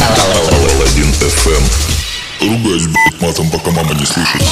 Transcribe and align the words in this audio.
Алладин 0.00 1.10
FM. 1.20 1.62
Ругаюсь, 2.40 2.86
блядь, 2.86 3.20
матом, 3.20 3.50
пока 3.50 3.70
мама 3.70 3.92
не 3.94 4.06
слышит. 4.06 4.42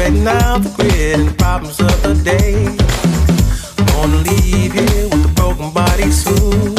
straighten 0.00 0.26
out 0.26 0.62
the 0.62 0.70
grid 0.70 1.20
and 1.20 1.28
the 1.28 1.34
problems 1.34 1.78
of 1.78 1.92
the 2.02 2.14
day. 2.24 2.64
Gonna 3.92 4.16
leave 4.24 4.72
here 4.72 5.04
with 5.12 5.28
a 5.28 5.32
broken 5.36 5.70
body 5.76 6.10
suit, 6.10 6.72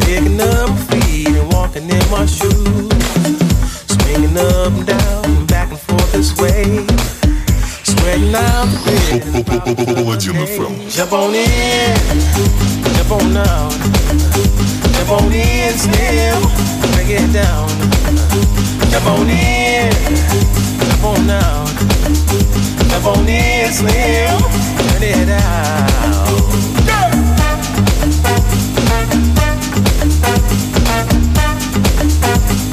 picking 0.00 0.40
up 0.40 0.70
my 0.70 0.80
feet 0.88 1.28
and 1.28 1.52
walking 1.52 1.84
in 1.84 2.04
my 2.08 2.24
shoes, 2.24 2.88
swinging 3.92 4.32
up 4.32 4.72
and 4.72 4.86
down 4.86 5.24
and 5.26 5.46
back 5.46 5.68
and 5.68 5.78
forth 5.78 6.10
this 6.12 6.32
way. 6.40 6.86
Straighten 7.84 8.34
out 8.34 8.64
the 8.72 8.80
grid. 8.88 9.22
The 9.36 10.88
jump 10.88 11.12
on 11.12 11.34
in, 11.34 11.96
jump 12.96 13.12
on 13.12 13.36
out, 13.36 13.76
jump 14.96 15.10
on 15.20 15.32
in 15.32 15.72
still, 15.76 16.40
break 16.96 17.12
it 17.12 17.28
down. 17.36 17.68
Jump 18.88 19.04
on 19.04 19.28
in, 19.28 19.92
jump 20.80 21.04
on 21.04 21.30
out 21.30 21.66
jump 22.88 23.06
on 23.06 23.28
in, 23.28 23.72
slim, 23.72 24.40
turn 24.78 25.02
it 25.02 25.28
out. 25.28 25.86
Gonna 32.26 32.65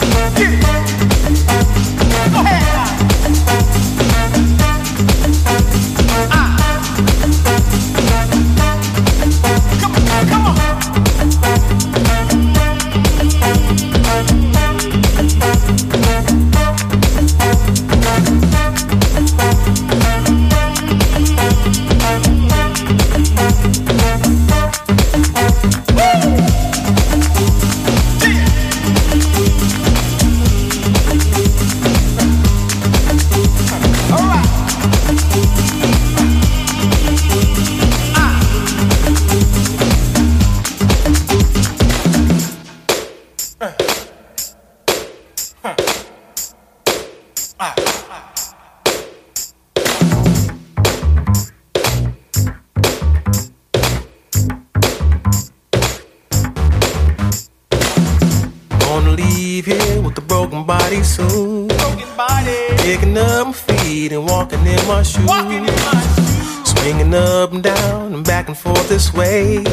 walking 64.43 64.67
in 64.67 64.87
my 64.87 65.03
shoes. 65.03 65.25
Walking 65.25 65.65
in 65.71 65.75
my 65.87 66.63
Swinging 66.65 67.13
up 67.13 67.53
and 67.53 67.63
down 67.63 68.13
and 68.13 68.25
back 68.25 68.49
and 68.49 68.57
forth 68.57 68.89
this 68.89 69.13
way. 69.13 69.63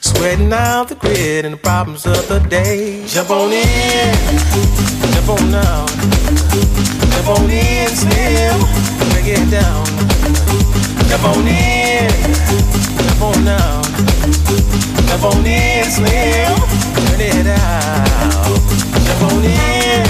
Sweating 0.00 0.52
out 0.52 0.88
the 0.88 0.94
grit 0.94 1.44
and 1.44 1.54
the 1.54 1.58
problems 1.58 2.06
of 2.06 2.26
the 2.28 2.38
day. 2.48 3.04
Jump 3.06 3.30
on 3.30 3.52
in, 3.52 4.14
jump 5.12 5.28
on 5.28 5.54
out, 5.54 5.90
jump 7.12 7.28
on 7.28 7.50
in, 7.50 7.88
still 7.88 8.60
break 9.10 9.28
it 9.36 9.50
down. 9.50 9.84
Jump 11.10 11.24
on 11.24 11.46
in, 11.46 12.08
jump 13.04 13.22
on 13.28 13.48
out, 13.48 13.84
jump 15.08 15.24
on 15.24 15.44
in, 15.44 15.84
slim, 15.84 16.56
turn 17.04 17.20
it 17.20 17.46
out. 17.46 18.04
Jump 19.06 19.22
on 19.28 19.44
in, 19.44 20.04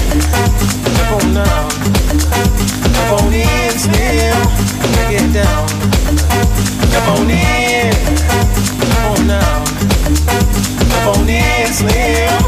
jump 0.95 1.11
on 1.11 1.37
out, 1.37 1.84
jump 2.93 3.21
on 3.21 3.33
in, 3.33 3.73
break 4.93 5.21
it 5.21 5.33
down. 5.33 5.67
Jump 6.91 7.07
on 7.09 7.29
in, 7.29 7.93
jump 8.91 9.09
on. 9.09 9.65
Jump 10.89 11.17
on 11.17 11.29
in, 11.29 11.67
slim, 11.73 12.45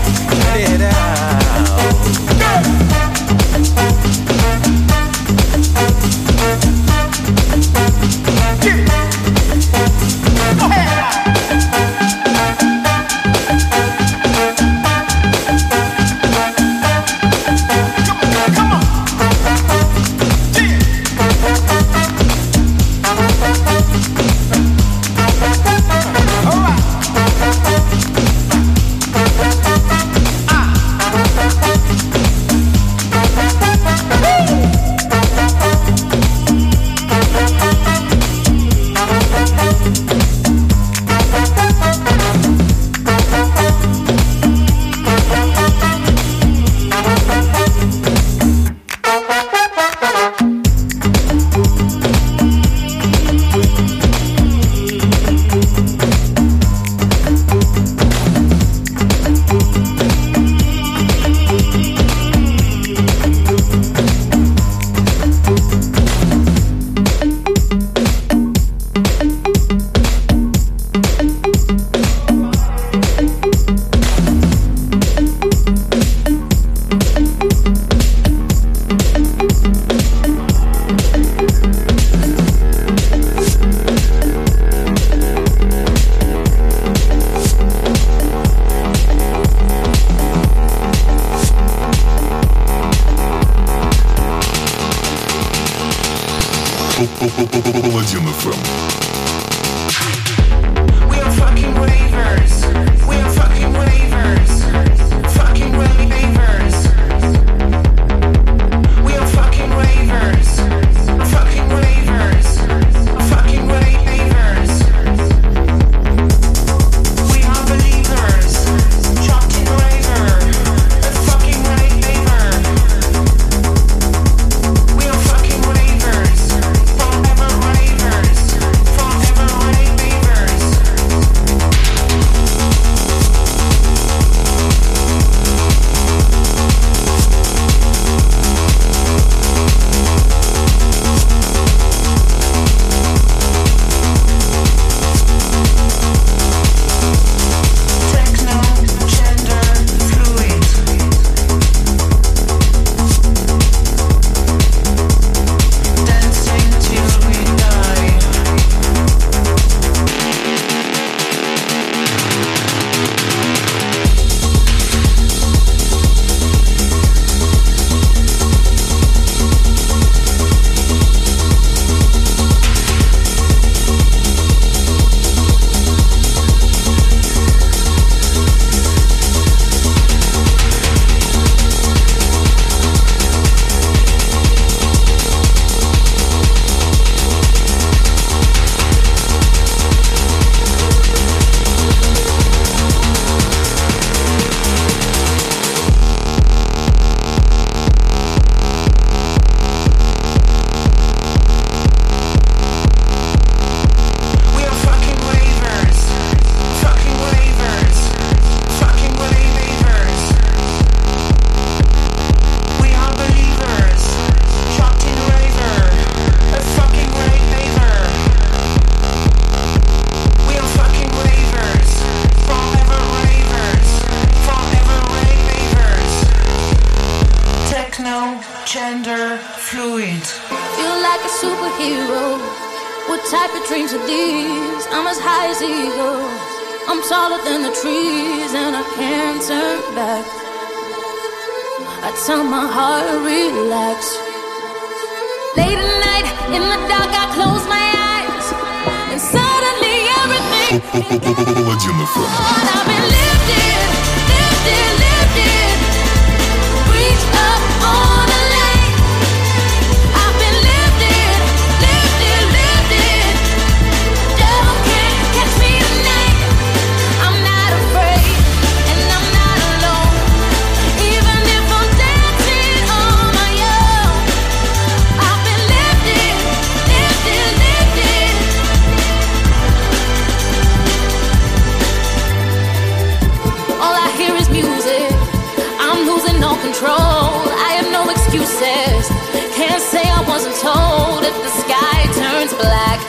wasn't 290.38 290.56
told 290.58 291.24
if 291.24 291.36
the 291.46 291.54
sky 291.64 292.00
turns 292.14 292.54
black. 292.62 293.00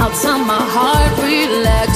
I'll 0.00 0.10
tell 0.20 0.38
my 0.38 0.62
heart 0.74 1.12
relax. 1.22 1.91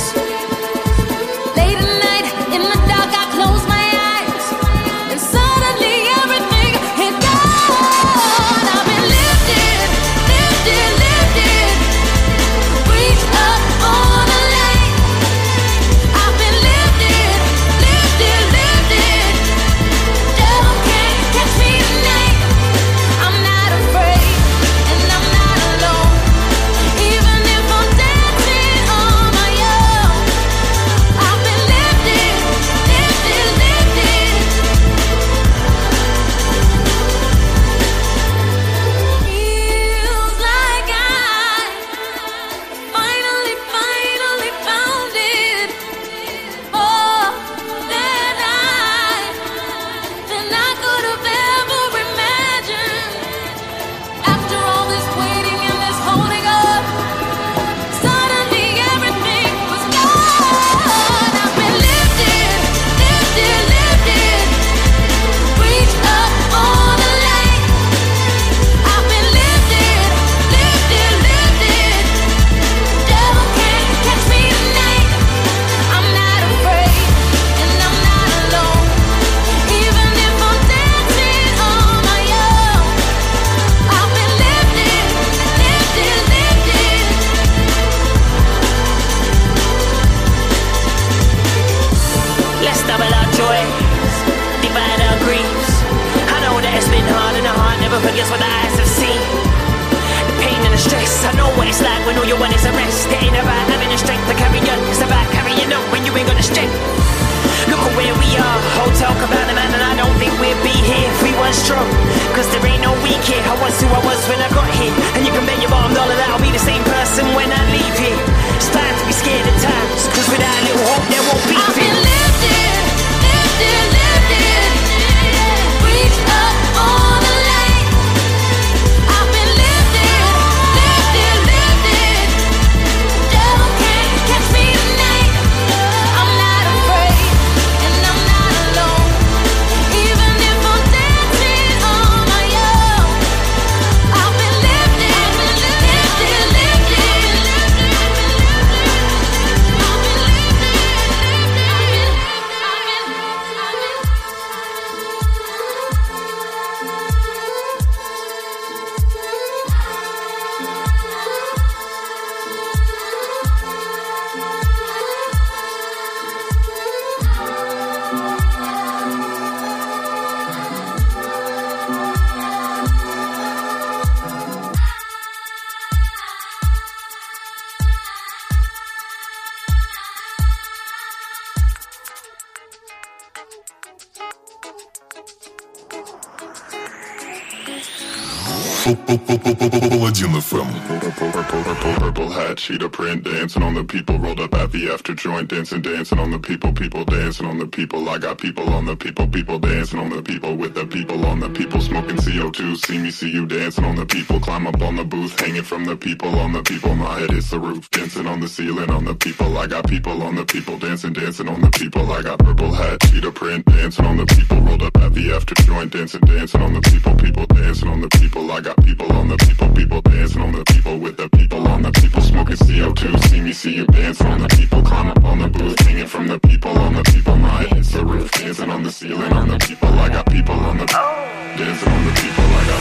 cheetah 192.66 192.88
print, 192.88 193.22
dancing 193.22 193.62
on 193.62 193.74
the 193.74 193.84
people, 193.84 194.18
rolled 194.18 194.40
up 194.40 194.52
at 194.54 194.72
the 194.72 194.90
after 194.90 195.14
joint, 195.14 195.48
dancing, 195.48 195.80
dancing 195.80 196.18
on 196.18 196.32
the 196.32 196.38
people, 196.40 196.72
people 196.72 197.04
dancing 197.04 197.46
on 197.46 197.58
the 197.58 197.66
people. 197.68 198.08
I 198.08 198.18
got 198.18 198.38
people 198.38 198.68
on 198.70 198.84
the 198.86 198.96
people, 198.96 199.28
people 199.28 199.60
dancing 199.60 200.00
on 200.00 200.10
the 200.10 200.20
people, 200.20 200.56
with 200.56 200.74
the 200.74 200.84
people 200.84 201.24
on 201.26 201.38
the 201.38 201.48
people, 201.48 201.80
smoking 201.80 202.16
CO2. 202.16 202.76
See 202.76 202.98
me, 202.98 203.12
see 203.12 203.30
you 203.30 203.46
dancing 203.46 203.84
on 203.84 203.94
the 203.94 204.04
people, 204.04 204.40
climb 204.40 204.66
up 204.66 204.82
on 204.82 204.96
the 204.96 205.04
booth, 205.04 205.38
hanging 205.38 205.62
from 205.62 205.84
the 205.84 205.96
people, 205.96 206.36
on 206.40 206.52
the 206.52 206.62
people. 206.64 206.92
My 206.96 207.20
head 207.20 207.30
hits 207.30 207.50
the 207.50 207.60
roof, 207.60 207.88
dancing 207.92 208.26
on 208.26 208.40
the 208.40 208.48
ceiling, 208.48 208.90
on 208.90 209.04
the 209.04 209.14
people. 209.14 209.56
I 209.56 209.68
got 209.68 209.86
people 209.86 210.20
on 210.24 210.34
the 210.34 210.44
people, 210.44 210.76
dancing, 210.76 211.12
dancing 211.12 211.48
on 211.48 211.60
the 211.60 211.70
people. 211.70 212.10
I 212.10 212.22
got 212.22 212.40
purple 212.40 212.72
hat, 212.72 213.00
cheetah 213.02 213.30
print, 213.30 213.64
dancing 213.66 214.06
on 214.06 214.16
the 214.16 214.26
people, 214.26 214.60
rolled 214.62 214.82
up 214.82 214.96
at 214.96 215.14
the 215.14 215.32
after 215.32 215.54
joint, 215.62 215.92
dancing, 215.92 216.22
dancing 216.22 216.60
on 216.60 216.72
the 216.72 216.80
people, 216.80 217.14
people 217.14 217.46
dancing 217.46 217.88
on 217.88 218.00
the 218.00 218.08
people. 218.08 218.50
I 218.50 218.60
got 218.60 218.76
people 218.84 219.12
on 219.12 219.28
the 219.28 219.36
people, 219.36 219.68
people 219.68 220.00
dancing 220.00 220.42
on 220.42 220.50
the 220.50 220.64
people, 220.64 220.98
with 220.98 221.16
the 221.16 221.28
people 221.30 221.64
on 221.68 221.82
the 221.82 221.92
people, 221.92 222.20
smoking 222.22 222.55
the 222.56 222.64
CO2 222.64 223.28
See 223.28 223.40
me, 223.40 223.52
see 223.52 223.74
you 223.74 223.86
dance 223.86 224.20
on 224.20 224.40
the 224.40 224.48
people 224.48 224.82
Climb 224.82 225.08
up 225.08 225.24
on 225.24 225.38
the 225.38 225.48
booth, 225.48 225.80
singing 225.82 226.06
from 226.06 226.26
the 226.26 226.38
people 226.40 226.70
On 226.78 226.94
the 226.94 227.02
people, 227.02 227.36
my 227.36 227.64
hits 227.64 227.92
the 227.92 228.04
roof 228.04 228.30
Dancing 228.32 228.70
on 228.70 228.82
the 228.82 228.90
ceiling, 228.90 229.32
on 229.32 229.48
the 229.48 229.58
people 229.58 229.88
I 229.88 230.08
got 230.08 230.30
people 230.30 230.54
on 230.54 230.78
the 230.78 230.86
oh 230.90 231.54
Dancing 231.56 231.92
on 231.92 232.04
the 232.04 232.12
people, 232.12 232.44
I 232.44 232.66
got 232.66 232.80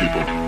people. 0.00 0.24
People. 0.24 0.43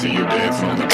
see 0.00 0.12
you 0.12 0.24
dancing 0.26 0.68
on 0.68 0.78
the 0.78 0.87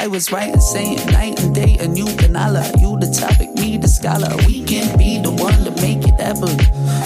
I 0.00 0.06
was 0.06 0.32
right 0.32 0.48
in 0.48 0.60
saying 0.62 1.04
night 1.12 1.38
and 1.42 1.54
day, 1.54 1.76
and 1.78 1.96
you 1.96 2.06
and 2.24 2.34
Allah. 2.34 2.64
You 2.80 2.98
the 2.98 3.12
topic, 3.12 3.52
me 3.56 3.76
the 3.76 3.86
scholar. 3.86 4.34
We 4.46 4.64
can 4.64 4.96
be 4.96 5.18
the 5.18 5.30
one 5.30 5.62
to 5.64 5.72
make 5.82 6.08
it 6.08 6.18
happen. 6.18 6.56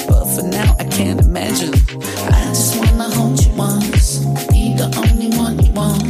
But 0.06 0.26
for 0.26 0.42
now, 0.46 0.76
I 0.78 0.84
can't 0.84 1.18
imagine. 1.18 1.74
I 2.30 2.44
just 2.54 2.78
wanna 2.78 3.10
hold 3.10 3.44
you 3.44 3.52
once, 3.54 4.20
be 4.46 4.76
the 4.76 4.86
only 5.02 5.36
one 5.36 5.58
you 5.58 5.72
want. 5.72 6.04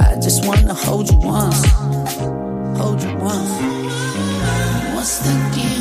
I 0.00 0.14
just 0.14 0.46
wanna 0.46 0.72
hold 0.72 1.10
you 1.10 1.18
once, 1.18 1.62
hold 2.80 3.02
you 3.02 3.14
once. 3.18 3.52
What's 4.94 5.18
the? 5.18 5.73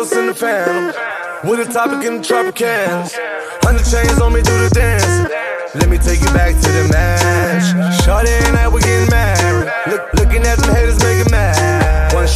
Ghosts 0.00 0.16
in 0.16 0.26
the 0.26 0.34
phantom. 0.34 0.86
With 1.48 1.68
a 1.68 1.72
topic 1.72 2.06
in 2.06 2.18
the 2.18 2.22
Tropicans. 2.22 3.12
Hundred 3.62 3.84
chains 3.84 4.20
on 4.20 4.32
me, 4.32 4.40
do 4.40 4.56
the 4.64 4.70
dance. 4.72 5.30
Let 5.74 5.88
me 5.88 5.98
take 5.98 6.20
you 6.20 6.32
back 6.32 6.54
to 6.54 6.70
the 6.78 6.88
match. 6.90 8.04
Shorty 8.04 8.30
and 8.30 8.56
I, 8.56 8.68
we 8.68 8.80
getting 8.80 9.10
married. 9.10 9.70
Look, 9.88 10.02
looking 10.14 10.42
at 10.46 10.58
them 10.58 10.74
haters, 10.74 10.98
making 11.04 11.30
mad. 11.30 11.49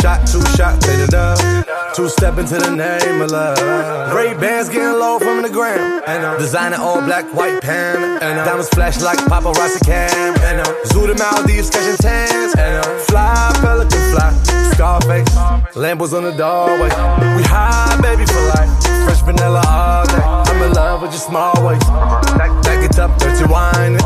Shot, 0.05 0.27
two 0.27 0.45
shot, 0.53 0.79
take 0.83 1.01
it 1.01 1.15
up. 1.15 1.39
Two 1.97 2.11
step 2.11 2.37
into 2.37 2.59
the 2.59 2.77
name 2.77 3.23
of 3.23 3.31
love. 3.31 4.11
Great 4.11 4.39
bands 4.39 4.69
getting 4.69 5.01
low 5.01 5.19
from 5.19 5.41
the 5.41 5.49
gram. 5.49 6.03
And 6.07 6.23
uh, 6.23 6.37
designer 6.37 6.77
all 6.79 7.01
black, 7.01 7.25
white 7.33 7.63
pan. 7.63 8.21
And 8.21 8.39
uh, 8.39 8.45
diamonds 8.45 8.69
flash 8.69 9.01
like 9.01 9.17
paparazzi 9.21 9.83
cam. 9.83 10.37
And 10.45 10.61
uh, 10.61 10.85
zoo 10.93 11.07
the 11.07 11.15
Maldives 11.15 11.71
catching 11.71 11.97
tans. 11.97 12.55
And 12.55 12.85
fly, 13.09 13.51
pelican 13.63 14.13
fly. 14.13 14.31
Scarface, 14.75 15.35
Lambos 15.73 16.13
on 16.13 16.25
the 16.25 16.37
doorway. 16.37 16.93
We 17.39 17.43
high, 17.49 17.99
baby, 18.03 18.27
for 18.27 18.45
life. 18.53 18.69
Fresh 19.09 19.23
vanilla 19.23 19.63
all 19.67 20.05
day. 20.05 20.21
I'm 20.21 20.63
in 20.65 20.73
love 20.75 21.01
with 21.01 21.13
your 21.13 21.21
small 21.21 21.55
waist. 21.65 21.89
Back, 22.37 22.53
back 22.63 22.85
it 22.85 22.99
up, 22.99 23.17
dirty 23.19 23.51
wine. 23.51 23.97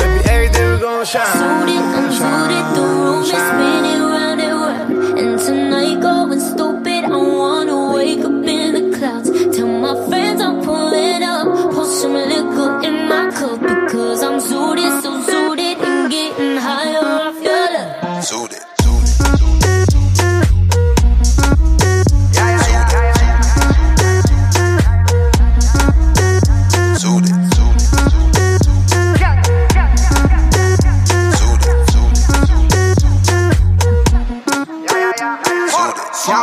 Baby, 0.00 0.30
everything 0.30 0.72
we 0.72 0.78
gon' 0.80 1.04
shine. 1.04 1.28
Suited, 1.36 1.76
I'm 1.76 2.08
suited, 2.08 2.64
the 2.72 2.80
room 2.80 3.20
is 3.20 3.28
spinning 3.28 4.00
round. 4.00 4.40
And 4.40 4.49
tonight 5.40 6.00
going 6.00 6.38
stupid, 6.38 7.04
I 7.04 7.16
wanna 7.16 7.59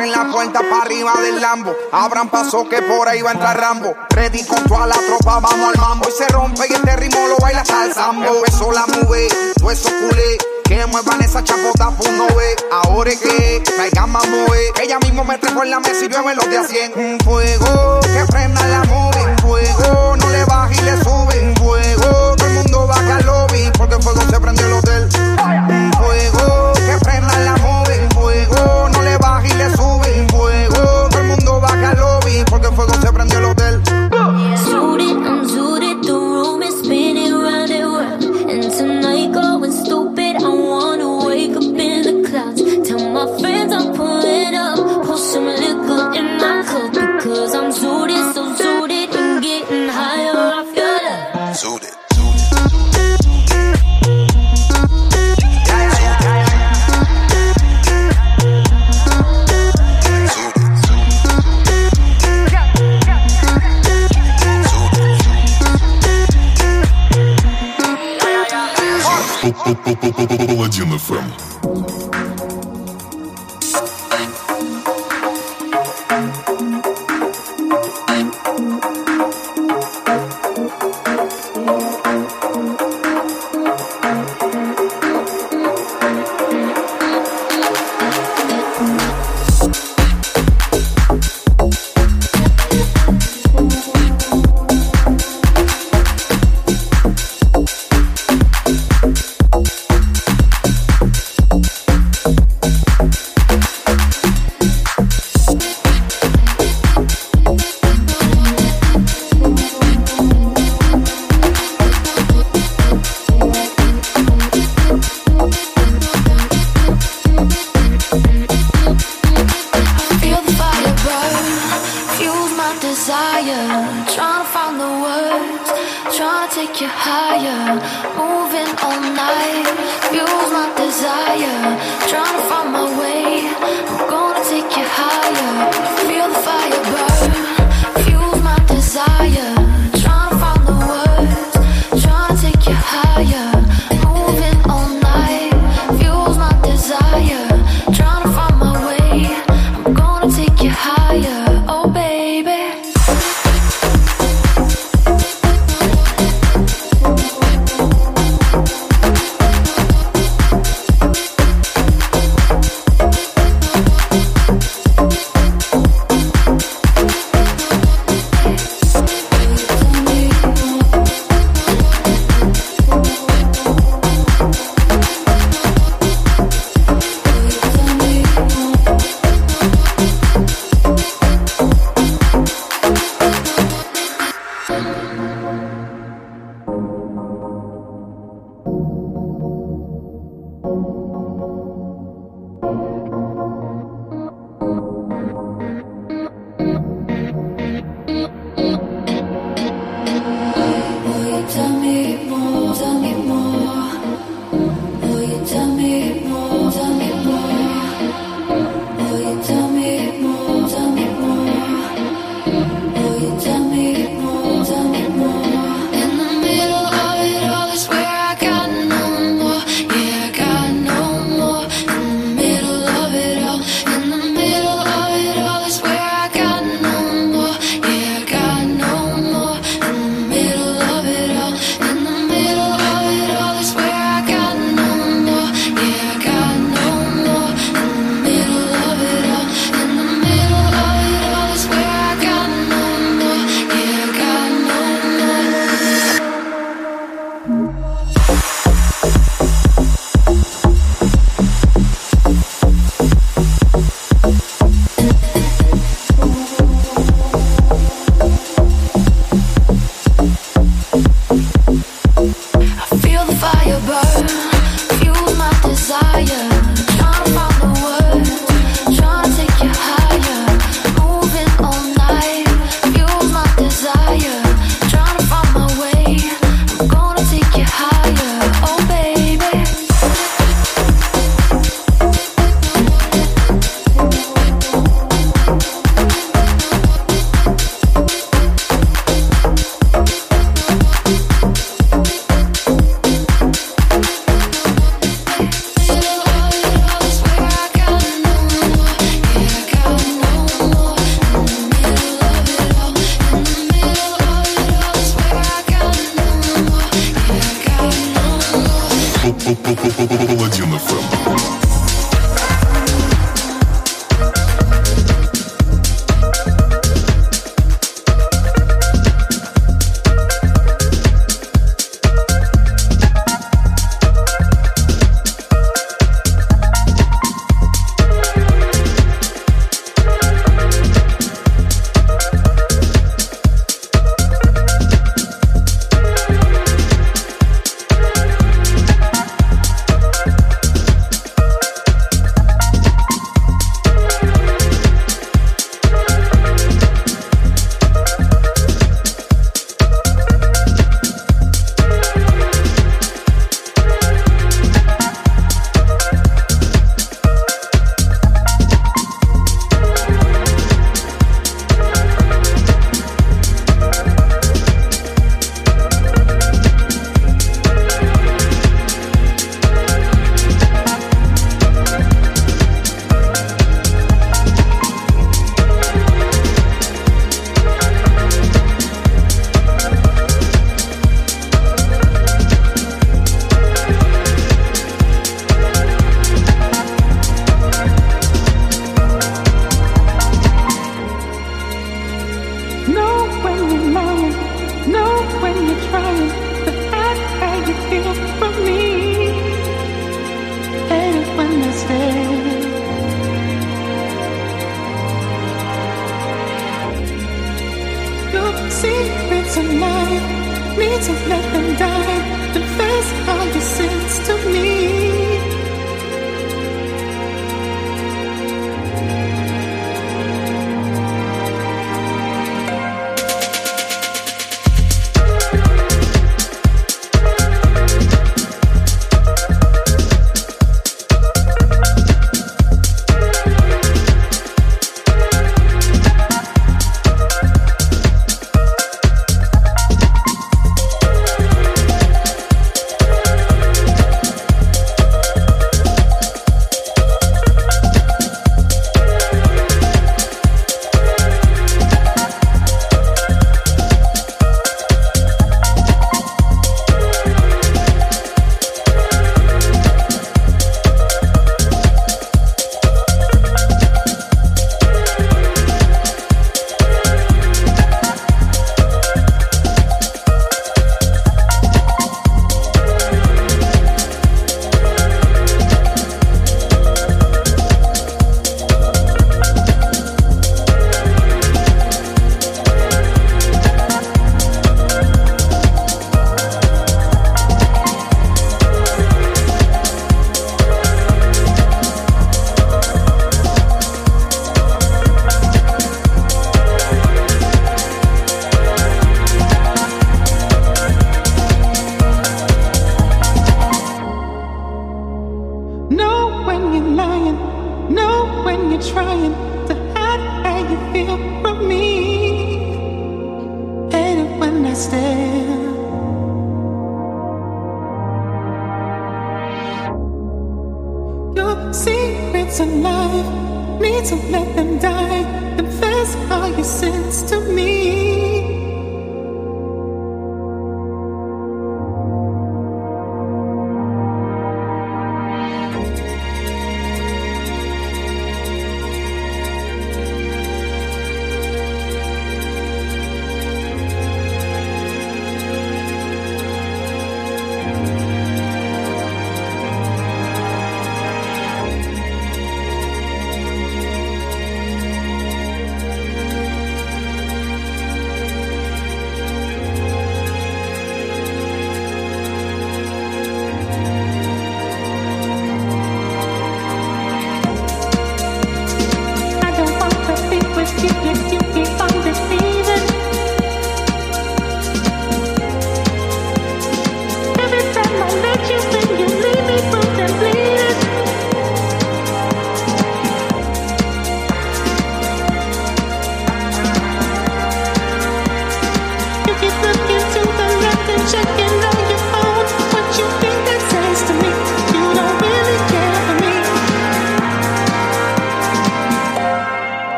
abren 0.00 0.12
la 0.12 0.32
puerta 0.32 0.60
para 0.60 0.82
arriba 0.82 1.12
del 1.22 1.40
Lambo. 1.40 1.76
Abran 1.92 2.30
paso 2.30 2.66
que 2.68 2.80
por 2.80 3.06
ahí 3.06 3.20
va 3.20 3.30
a 3.30 3.32
entrar 3.34 3.58
Rambo. 3.58 3.94
Ready 4.10 4.44
con 4.44 4.64
toda 4.64 4.86
la 4.86 4.96
tropa, 4.96 5.40
vamos 5.40 5.74
al 5.74 5.80
mambo. 5.80 6.08
Y 6.08 6.12
se 6.12 6.26
rompe 6.28 6.66
y 6.70 6.72
este 6.72 6.96
ritmo 6.96 7.26
lo 7.28 7.36
baila 7.36 7.60
hasta 7.60 7.84
el 7.84 7.92
sambo. 7.92 8.36
Empezó 8.36 8.72
la 8.72 8.86
move, 8.86 9.28
todo 9.58 9.70
eso 9.70 9.90
culé. 9.90 10.38
Que 10.64 10.86
muevan 10.86 11.20
esa 11.20 11.44
chapota, 11.44 11.90
pues 11.90 12.10
no 12.12 12.26
ve. 12.28 12.56
Ahora 12.70 13.10
es 13.10 13.18
que 13.18 13.62
traigan 13.76 14.10
más 14.10 14.26
moe. 14.26 14.72
Que 14.74 14.84
ella 14.84 14.98
mismo 15.00 15.24
me 15.24 15.36
trepo 15.36 15.62
en 15.64 15.70
la 15.70 15.80
mesa 15.80 16.04
y 16.04 16.08
llueve 16.08 16.34
los 16.34 16.48
de 16.48 16.58
a 16.58 16.64
100. 16.64 16.92
Un 16.96 17.20
fuego, 17.20 18.00
que 18.00 18.24
prenda 18.32 18.66
la 18.68 18.84
move. 18.84 19.22
Un 19.22 19.38
fuego, 19.38 20.16
no 20.16 20.30
le 20.30 20.44
baja 20.44 20.72
y 20.72 20.80
le 20.80 20.96
sube. 21.02 21.40
Un 21.42 21.56
fuego, 21.56 22.36
todo 22.36 22.46
el 22.46 22.54
mundo 22.54 22.86
baja 22.86 23.16
al 23.16 23.26
lobby. 23.26 23.70
Porque 23.76 23.96
el 23.96 24.02
fuego 24.02 24.20
se 24.30 24.40
prendió 24.40 24.59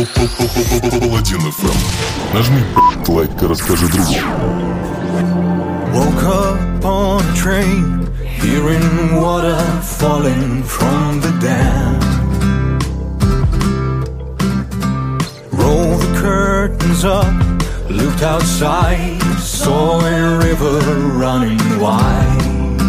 Паладин 0.00 1.52
ФМ. 1.52 2.34
Нажми 2.34 2.62
лайк 3.08 3.42
и 3.42 3.46
расскажи 3.46 3.86
другу. 3.88 4.14
Woke 5.92 6.22
up 6.22 6.84
on 6.84 7.20
a 7.20 7.34
train, 7.34 8.08
hearing 8.40 9.20
water 9.20 9.58
falling 9.82 10.62
from 10.62 11.20
the 11.20 11.32
dam. 11.42 12.00
Roll 15.52 15.98
the 15.98 16.18
curtains 16.18 17.04
up, 17.04 17.34
looked 17.90 18.22
outside, 18.22 19.20
saw 19.38 20.00
a 20.00 20.38
river 20.38 20.78
running 21.18 21.60
wide. 21.78 22.80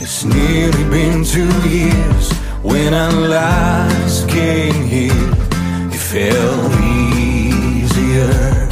It's 0.00 0.24
nearly 0.24 0.84
been 0.84 1.24
two 1.24 1.50
years 1.68 2.39
when 2.62 2.92
I 2.92 3.10
last 3.10 4.28
came 4.28 4.84
here, 4.86 5.30
it 5.90 6.02
felt 6.12 6.72
easier. 6.82 8.68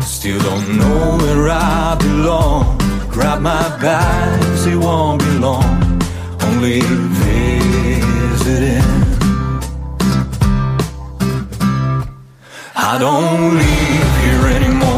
Still 0.00 0.40
don't 0.40 0.78
know 0.78 1.18
where 1.18 1.48
I 1.48 1.96
belong. 1.98 2.78
Grab 3.10 3.40
my 3.40 3.76
bags, 3.80 4.66
it 4.66 4.76
won't 4.76 5.20
be 5.20 5.38
long. 5.38 6.00
Only 6.42 6.80
visiting. 8.00 8.84
I 12.76 12.98
don't 12.98 13.58
live 13.58 14.16
here 14.24 14.46
anymore. 14.56 14.89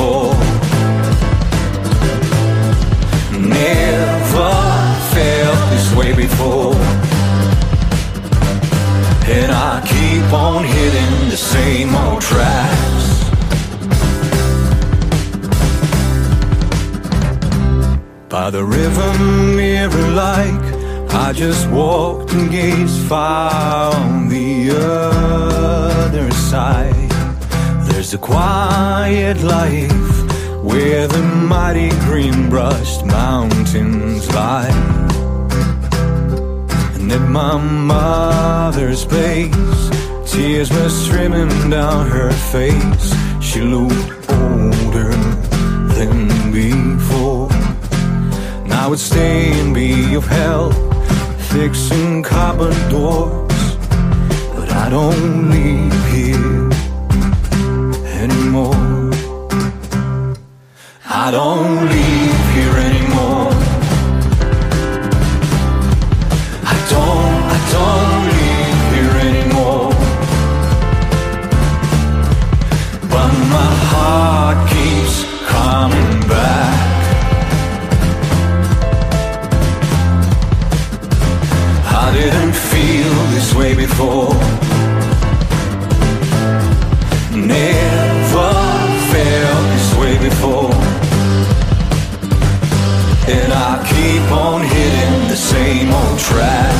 Before. 0.00 0.34
Never 3.38 4.52
felt 5.14 5.70
this 5.72 5.94
way 5.94 6.14
before. 6.14 6.74
And 9.36 9.52
I 9.52 9.74
keep 9.92 10.32
on 10.32 10.64
hitting 10.64 11.28
the 11.28 11.36
same 11.36 11.94
old 11.94 12.22
tracks. 12.22 13.08
By 18.28 18.50
the 18.50 18.64
river 18.64 19.10
mirror 19.56 20.10
like 20.12 20.64
I 21.12 21.32
just 21.34 21.68
walked 21.68 22.32
and 22.32 22.50
gazed 22.50 23.00
far 23.08 23.94
on 23.94 24.28
the 24.28 24.70
other 24.70 26.30
side. 26.30 26.99
A 28.12 28.18
quiet 28.18 29.40
life 29.44 30.64
where 30.64 31.06
the 31.06 31.22
mighty 31.22 31.90
green 32.06 32.50
brushed 32.50 33.04
mountains 33.06 34.28
lie. 34.34 34.68
And 36.94 37.12
at 37.12 37.28
my 37.28 37.56
mother's 37.56 39.04
place, 39.04 39.54
tears 40.26 40.72
were 40.72 40.88
streaming 40.88 41.70
down 41.70 42.08
her 42.08 42.32
face. 42.50 43.14
She 43.40 43.60
looked 43.60 44.28
older 44.28 45.12
than 45.94 46.50
before. 46.50 47.48
Now 48.66 48.92
it's 48.92 49.02
stay 49.02 49.52
and 49.60 49.72
be 49.72 50.14
of 50.14 50.26
help, 50.26 50.74
fixing 51.52 52.24
cupboard 52.24 52.74
doors. 52.90 53.76
But 54.56 54.68
I 54.72 54.90
don't 54.90 55.50
live 55.50 56.12
here 56.12 56.69
I 61.22 61.30
don't 61.30 61.86
live 61.86 62.44
here 62.56 62.76
anymore. 62.88 63.52
I 66.64 66.74
don't, 66.92 67.40
I 67.54 67.58
don't 67.76 68.22
live 68.38 68.80
here 68.94 69.16
anymore. 69.28 69.90
But 73.12 73.30
my 73.56 73.72
heart 73.92 74.58
keeps 74.72 75.16
coming 75.44 76.12
back. 76.26 76.78
I 81.84 82.12
didn't 82.14 82.54
feel 82.72 83.12
this 83.34 83.54
way 83.54 83.74
before. 83.74 84.34
Never 87.46 87.99
And 93.32 93.52
I 93.52 93.78
keep 93.86 94.32
on 94.32 94.60
hitting 94.62 95.28
the 95.28 95.36
same 95.36 95.94
old 95.94 96.18
tracks. 96.18 96.79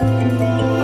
Let 0.00 0.77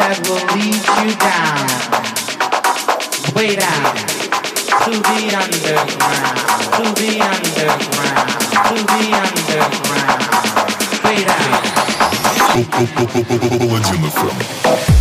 that 0.00 0.16
will 0.24 0.40
lead 0.56 0.80
you 0.80 1.12
down, 1.20 1.66
way 3.36 3.56
down 3.56 3.92
to 4.84 4.92
the 5.04 5.36
underground, 5.36 5.90
to 6.76 6.84
the 6.96 7.20
underground, 7.20 8.28
to 8.68 8.76
the 8.88 9.02
underground. 9.20 10.20
Wait 11.04 11.28
out. 11.28 11.56
Паладин 13.86 14.04
FM. 14.04 14.99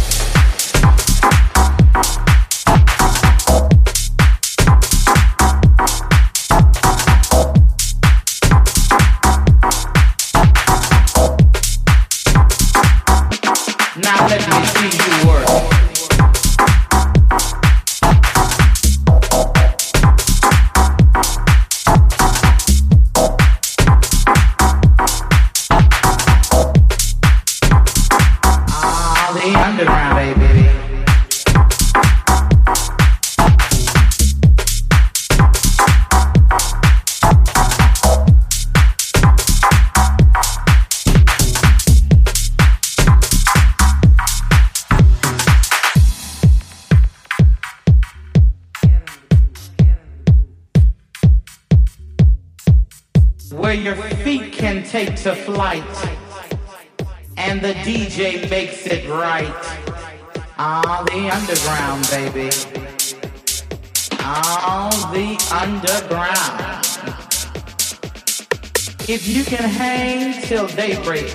If 69.13 69.27
you 69.27 69.43
can 69.43 69.69
hang 69.69 70.41
till 70.43 70.69
daybreak, 70.69 71.35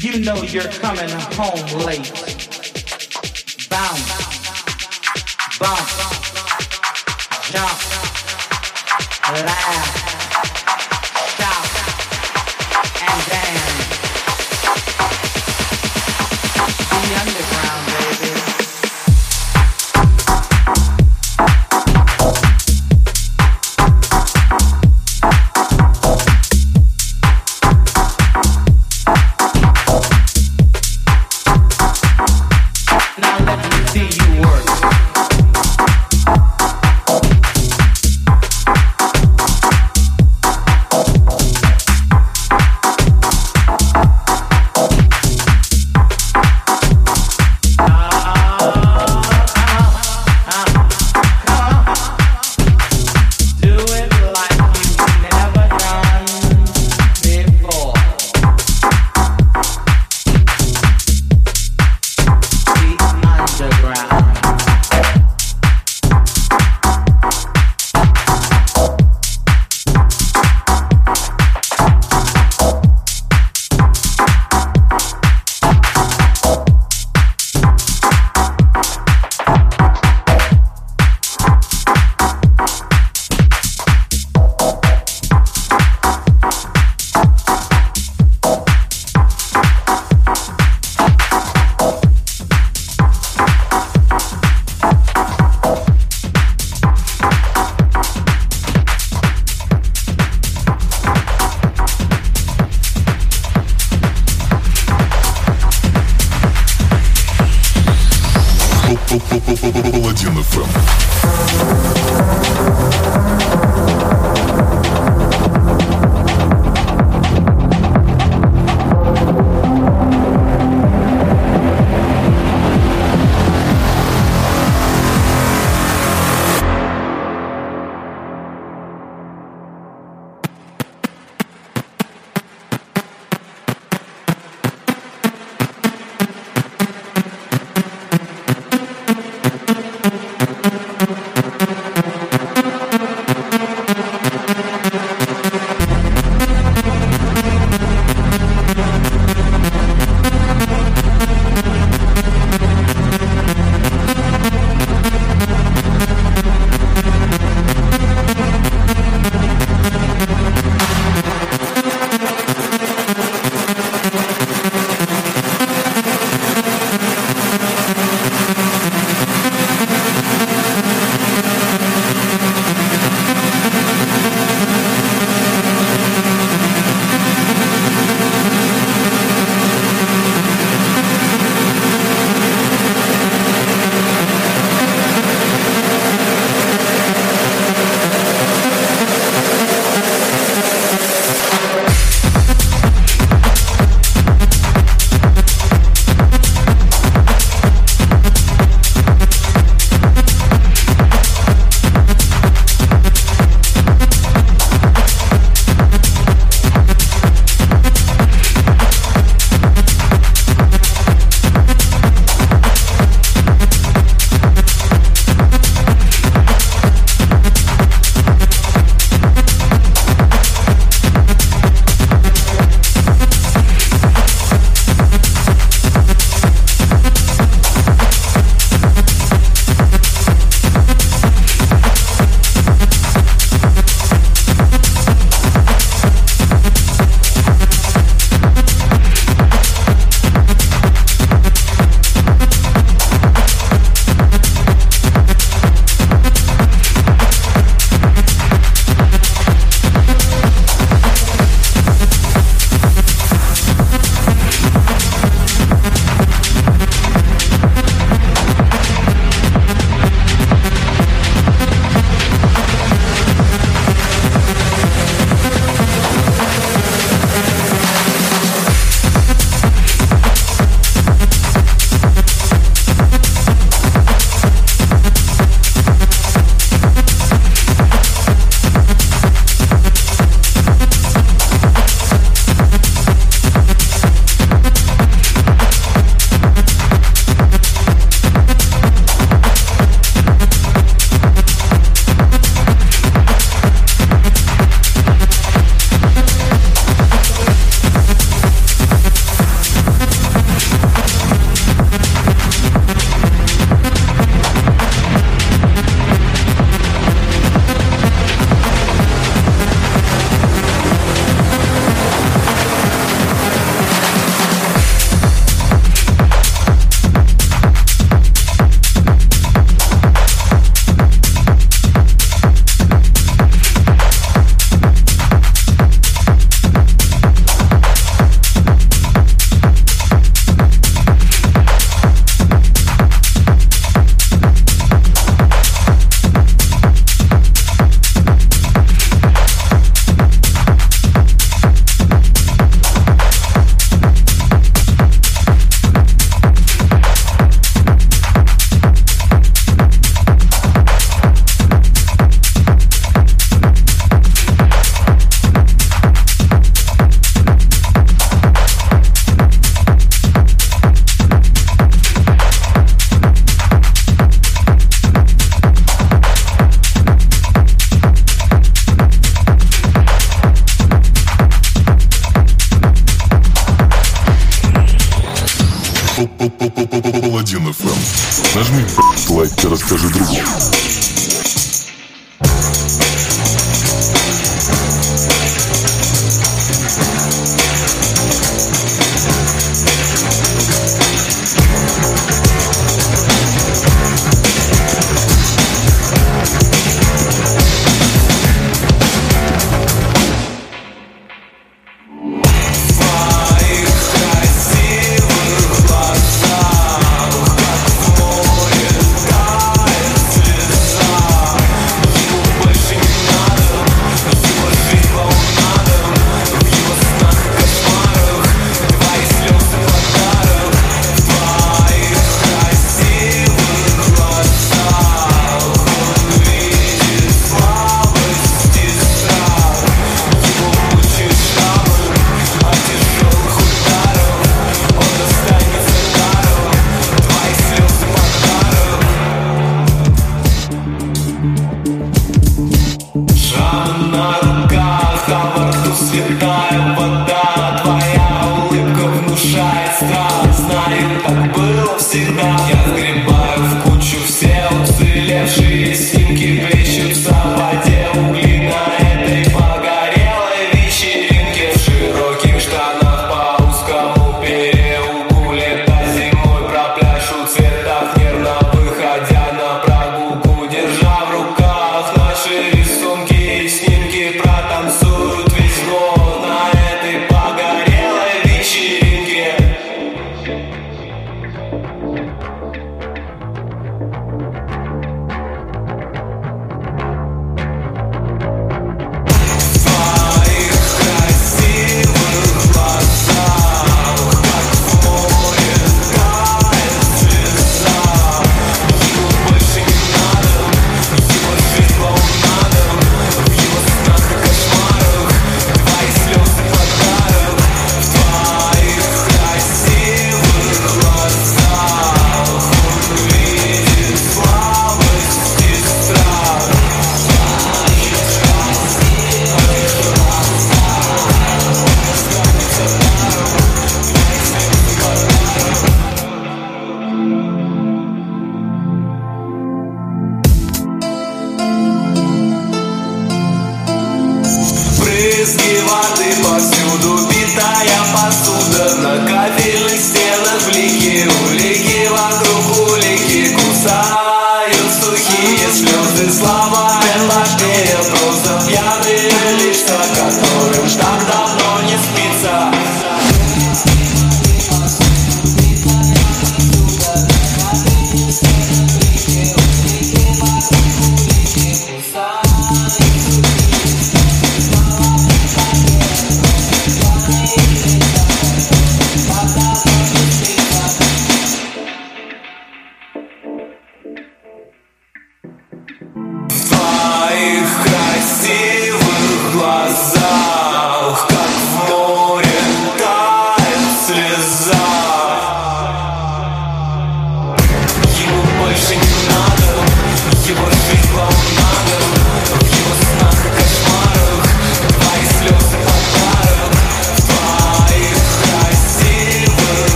you 0.00 0.20
know 0.20 0.36
you're 0.44 0.70
coming 0.78 1.10
home 1.34 1.66
late. 1.84 2.08
Bounce, 3.68 4.14
bump, 5.58 5.88
jump, 7.50 7.78
laugh, 9.42 10.63